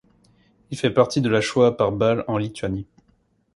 [0.71, 2.87] Il fait partie de la Shoah par balles en Lituanie.